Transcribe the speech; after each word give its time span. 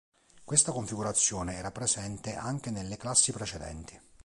Questa 0.43 0.71
configurazione 0.71 1.53
era 1.57 1.69
presente 1.71 2.33
anche 2.35 2.71
nelle 2.71 2.97
classi 2.97 3.31
precedenti. 3.31 4.01